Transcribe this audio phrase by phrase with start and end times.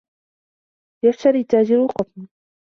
[1.05, 2.27] يَشْتَرِي التَّاجِرُ الْقُطْنَ.